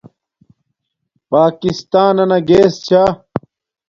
پاکستانانا 1.29 2.37
گیس 2.47 2.73
چھا 2.85 3.03